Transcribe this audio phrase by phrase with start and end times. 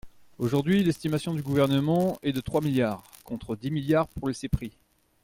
[0.39, 4.71] Aujourd’hui, l’estimation du Gouvernement est de trois milliards, contre dix milliards pour le CEPRI.